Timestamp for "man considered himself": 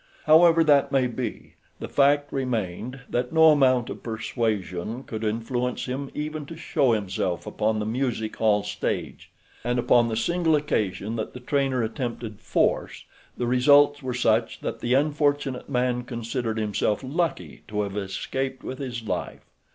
15.69-17.01